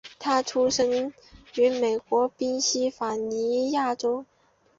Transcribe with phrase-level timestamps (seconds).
[0.17, 1.13] 他出生
[1.53, 4.25] 于美国宾夕法尼亚州。